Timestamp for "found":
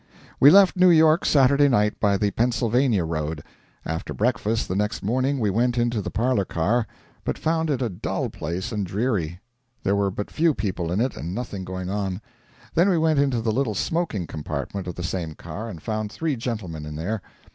7.37-7.69, 15.83-16.11